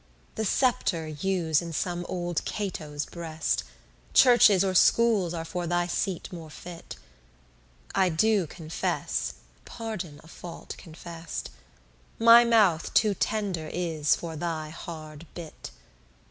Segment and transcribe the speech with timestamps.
[0.33, 3.63] The scepter use in some old Cato's breast;
[4.15, 6.95] Churches or schools are for thy seat more fit.
[7.93, 11.51] I do confess, pardon a fault confess'd,
[12.17, 15.69] My mouth too tender is for thy hard bit.